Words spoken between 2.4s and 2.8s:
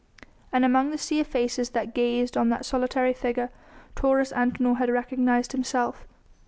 that